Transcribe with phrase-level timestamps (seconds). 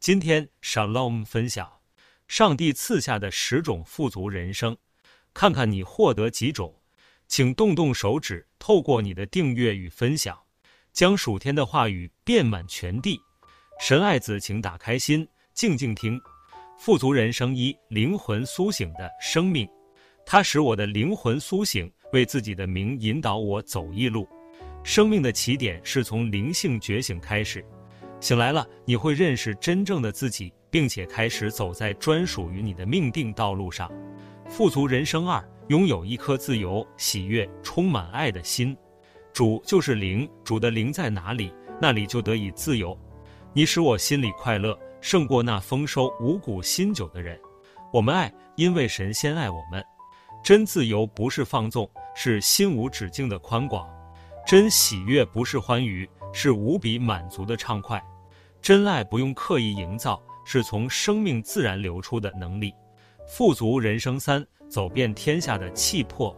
[0.00, 1.70] 今天 Shalom 分享
[2.26, 4.74] 上帝赐下的十种富足人生，
[5.34, 6.74] 看看你获得几种，
[7.28, 10.38] 请动动手指，透过你的订阅与分享，
[10.90, 13.20] 将属天的话语遍满全地。
[13.78, 16.18] 神爱子，请打开心，静静听。
[16.78, 19.68] 富足人生一，灵魂苏醒的生命，
[20.24, 24.26] 它使我的灵魂苏醒，为自己的名引导我走一路。
[24.82, 27.62] 生命的起点是从灵性觉醒开始。
[28.20, 33.90] 醒来了，你会认识真正的自己，并且开始走在专属于你的命定道路上。
[34.48, 38.76] 富足人生二，拥有一颗自由、喜悦、充满爱的心。
[39.32, 42.98] 主就是灵，主的灵在哪里，那里就得以自由。
[43.54, 47.40] 你使我心里快乐，胜过那丰收五谷新酒的人。
[47.92, 49.82] 我们爱，因为神先爱我们。
[50.42, 53.88] 真自由不是放纵，是心无止境的宽广。
[54.46, 58.02] 真喜悦不是欢愉，是无比满足的畅快。
[58.62, 62.74] 真爱不用刻意营造，是从生命自然流出的能力。
[63.26, 66.36] 富足人生三，走遍天下的气魄。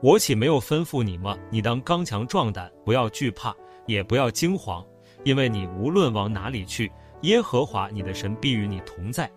[0.00, 1.36] 我岂没有吩咐你吗？
[1.50, 3.54] 你当刚强壮胆，不要惧怕，
[3.86, 4.84] 也不要惊慌，
[5.24, 6.90] 因为你无论往哪里去，
[7.22, 9.28] 耶和华你的神必与你同在。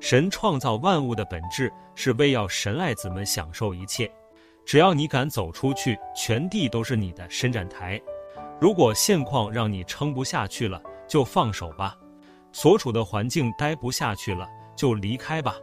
[0.00, 4.10] 神创造万物的本质是为要神爱子们享受一切。
[4.66, 8.00] 只要你敢走出去，全地都是你的伸展台。
[8.60, 11.96] 如果现况让你撑不下去了，就放手吧；
[12.52, 15.56] 所处的环境待不下去了，就离开吧。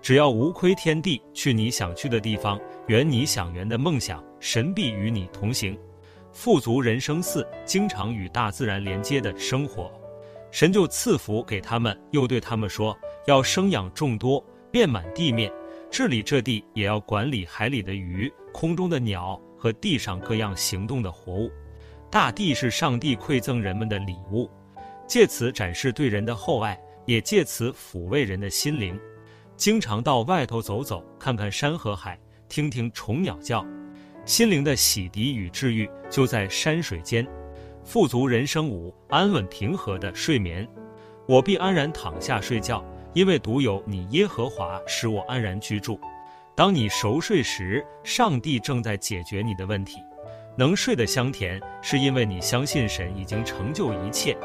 [0.00, 5.76] 只要无亏天地，去你想去的地方，圆你想圆的梦想，神必与你同行。
[6.30, 9.90] 富足人生四，经常与大自然连接的生活，
[10.52, 15.52] 神就赐福给他们，又对他们说：要生养众多，遍满地面。
[15.90, 21.50] 治理这地，也要管理海里的鱼、空中的鸟和地上各样行动的活物。
[22.16, 24.50] 大地是上帝馈赠人们的礼物，
[25.06, 28.98] 借此展示对人的厚爱，也借此抚慰人的心灵。
[29.54, 33.62] 经常到外头走走，看看山和海，听听虫鸟叫，
[34.24, 37.26] 心灵的洗涤与治愈就在山水间。
[37.84, 40.66] 富足人生五，安稳平和的睡眠，
[41.28, 42.82] 我必安然躺下睡觉。
[43.12, 46.00] 因为独有你耶和华使我安然居住。
[46.54, 49.98] 当你熟睡时，上帝正在解决你的问题。
[50.56, 54.36] 能睡得香甜，是因为你相信神已经成就一切。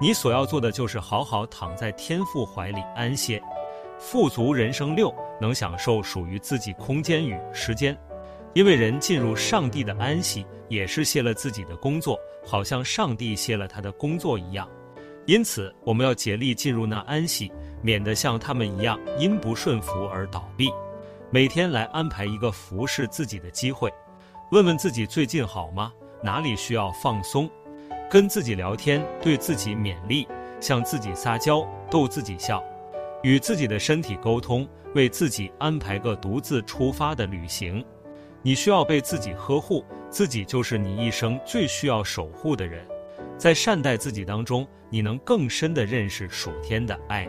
[0.00, 3.40] 你所要做的就是好好躺在天父怀里安歇。
[3.98, 7.96] 富足人生六，能享受属于自己空间与时间。
[8.52, 14.68] 因为人进入上帝的安息，也是歇了自己的工作，好像上帝歇了他的工作一样。
[15.26, 17.50] 因此，我们要竭力进入那安息。
[17.84, 20.70] 免得像他们一样因不顺服而倒闭。
[21.30, 23.92] 每天来安排一个服侍自己的机会，
[24.52, 25.90] 问问自己最近好吗？
[26.22, 27.48] 哪里需要放松？
[28.10, 30.28] 跟自己聊天，对自己勉励，
[30.60, 32.62] 向自己撒娇，逗自己笑，
[33.22, 37.82] 与自己的身体沟通，为自己安排个独自出发的旅行。
[38.42, 42.86] 你需要被自己呵护，自己就是你一生最需要守护的人。
[43.38, 47.26] 在善待自己当中，你能更深地认识属天的爱。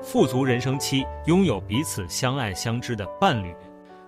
[0.00, 3.54] 富足人生期，拥有彼此相爱相知的伴侣，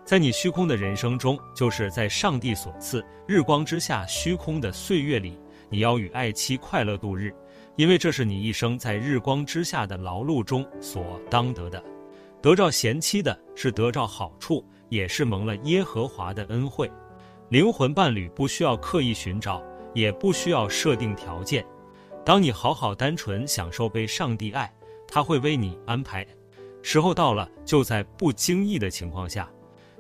[0.07, 5.37] 在你虚空的人生中，就是在上帝所赐日光之下虚空的岁月里，
[5.69, 7.35] 你要与爱妻快乐度日，
[7.75, 11.83] 因为这是你一生在日光之下的劳碌中所当得的。
[12.41, 16.89] 得着贤妻的是得着好处，也是蒙了耶和华的恩惠。
[17.49, 19.61] 灵魂伴侣不需要刻意寻找，
[19.93, 21.67] 也不需要设定条件。
[22.25, 24.73] 当你好好单纯享受被上帝爱。
[25.09, 26.27] 他会为你安排，
[26.83, 29.49] 时候到了，就在不经意的情况下，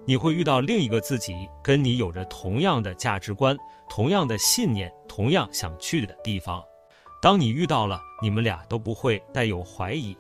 [0.09, 3.57] 你会遇到另一个自己，跟你有着同样的价值观、
[3.89, 6.63] 同样的信念、同样想去的地方。
[7.21, 10.17] 当你遇到了，你们俩都不会带有怀疑。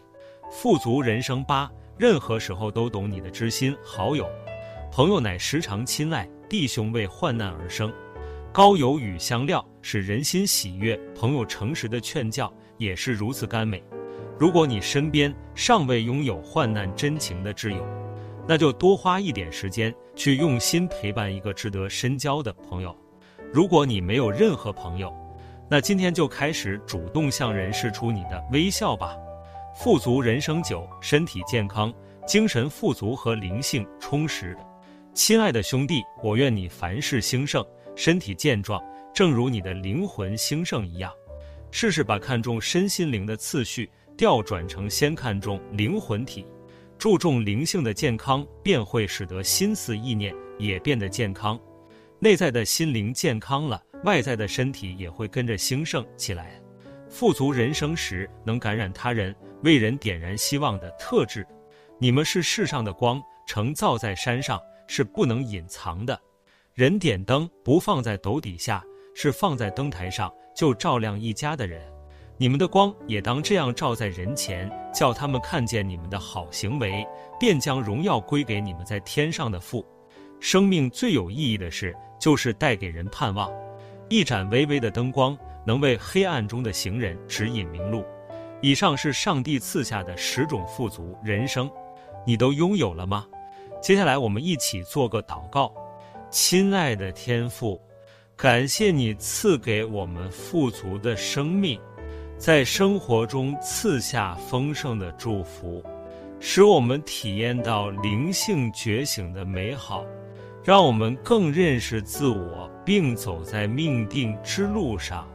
[0.50, 4.28] 富足人生八，任何时候都懂你的知心好友，
[4.90, 7.92] 朋友乃时常亲爱，弟兄为患难而生。
[8.52, 13.84] 高油与香料使人心喜悦，朋友诚实的劝教也是如此甘美。
[14.36, 17.86] 如果你身边尚未拥有患难真情的挚友，
[18.48, 22.96] 那就多花一点时间去用心陪伴一个值得深交的朋友。
[23.52, 25.12] 如果你没有任何朋友，
[25.68, 29.16] 那今天就开始主动向人示出你的微笑吧。
[29.74, 31.92] 富足人生九，身体健康，
[32.26, 34.56] 精神富足和灵性充实。
[35.12, 37.64] 亲爱的兄弟，我愿你凡事兴盛，
[37.94, 38.82] 身体健壮，
[39.12, 41.12] 正如你的灵魂兴盛一样。
[41.70, 43.90] 试试把看重身心灵的次序。
[44.16, 46.46] 调转成先看重灵魂体，
[47.06, 51.56] 注重灵性的健康，便会使得心思意念也变得健康。
[52.18, 56.60] 内在的心灵健康了，外在的身体也会跟着兴盛起来。
[57.08, 59.32] 富足人生时能感染他人、
[59.62, 61.46] 为人点燃希望的特质。
[62.00, 66.20] 你们是世上的光，成造在山上，是不能隐藏的。
[66.74, 68.82] 人点灯不放在斗底下，
[69.14, 71.80] 是放在灯台上，就照亮一家的人。
[72.38, 77.06] 你们的光也当这样照在人前，叫他们看见你们的好行为，
[77.40, 79.84] 便将荣耀归给你们在天上的父。
[80.38, 83.50] 生命最有意义的事，就是带给人盼望。
[84.10, 85.36] 一盏微微的灯光，
[85.66, 88.04] 能为黑暗中的行人指引明路。
[88.60, 91.70] 以上是上帝赐下的十种富足人生，
[92.26, 93.26] 你都拥有了吗？
[93.80, 95.72] 接下来我们一起做个祷告。
[96.30, 97.80] 亲爱的天父，
[98.36, 101.80] 感谢你赐给我们富足的生命。
[102.38, 105.82] 在生活中赐下丰盛的祝福，
[106.38, 110.04] 使我们体验到灵性觉醒的美好，
[110.62, 115.26] 让我们更认识自我，并走在命定之路上。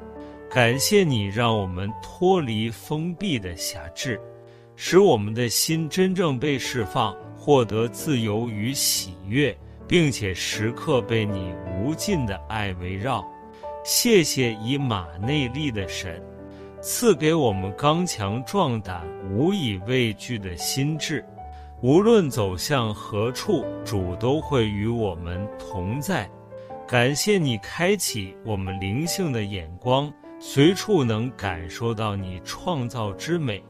[0.48, 4.22] 感谢你，让我们脱离封闭的辖制，
[4.76, 9.58] 使我们的心真正被释放，获得自由与喜悦，
[9.88, 13.26] 并且时刻被你无尽的爱围绕。
[13.84, 16.22] 谢谢以马内利的神。
[16.82, 21.24] 赐给我们刚强壮胆、无以畏惧的心智，
[21.80, 26.28] 无论走向何处，主都会与我们同在。
[26.88, 33.64] 感谢你开启我们灵性的眼光，随处能感受到你创造之美，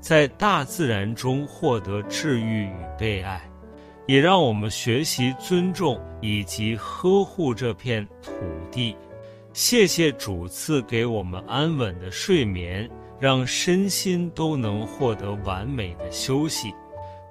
[0.00, 3.42] 在大自然中获得治愈与被爱，
[4.06, 8.32] 也让我们学习尊重以及呵护这片土
[8.72, 8.96] 地。
[9.54, 12.90] 谢谢主赐给我们安稳的睡眠，
[13.20, 16.74] 让身心都能获得完美的休息，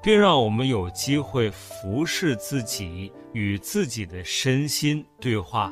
[0.02, 5.70] 并让我们有机会服侍自己，与自己的身心对话。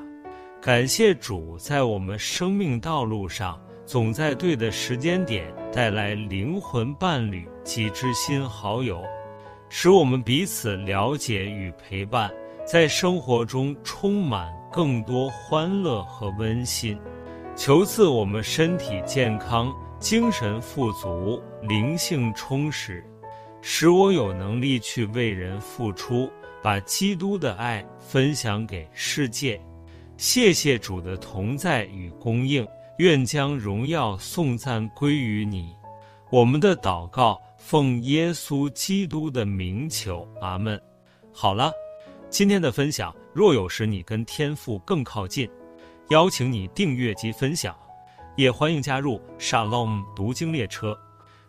[0.61, 9.01] 感谢主在我们生命道路上，总在对的时间点带来灵魂伴侣及知心好友，
[9.69, 12.29] 使我们彼此了解与陪伴，
[12.65, 14.53] 在生活中充满。
[14.71, 16.97] 更多欢乐和温馨，
[17.55, 23.05] 求赐我们身体健康、精神富足、灵性充实，
[23.61, 26.31] 使我有能力去为人付出，
[26.63, 29.61] 把基督的爱分享给世界。
[30.15, 32.65] 谢谢主的同在与供应，
[32.99, 35.75] 愿将荣耀颂赞归于你。
[36.29, 40.81] 我们的祷告奉耶稣基督的名求，阿门。
[41.33, 41.73] 好了。
[42.31, 45.49] 今天的分享若有时你跟天赋更靠近，
[46.11, 47.77] 邀请你订阅及分享，
[48.37, 50.97] 也欢迎加入 Shalom 读经列车，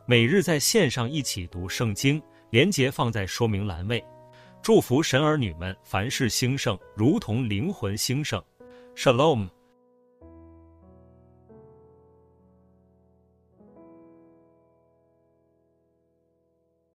[0.07, 2.21] 每日在线上一起读圣经，
[2.51, 4.05] 连结放在说明栏位。
[4.61, 8.43] 祝福神儿女们凡事兴盛，如同灵魂兴盛。
[8.97, 9.49] Shalom。